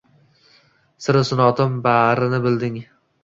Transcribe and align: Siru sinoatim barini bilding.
Siru 1.07 1.21
sinoatim 1.29 1.77
barini 1.85 2.41
bilding. 2.49 2.81